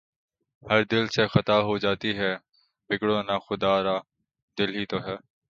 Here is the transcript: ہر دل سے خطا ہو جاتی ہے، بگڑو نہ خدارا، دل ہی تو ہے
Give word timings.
ہر 0.63 0.83
دل 0.83 1.07
سے 1.07 1.23
خطا 1.27 1.57
ہو 1.59 1.77
جاتی 1.77 2.11
ہے، 2.17 2.31
بگڑو 2.89 3.17
نہ 3.21 3.35
خدارا، 3.45 3.97
دل 4.57 4.69
ہی 4.75 4.85
تو 4.85 4.97
ہے 5.05 5.15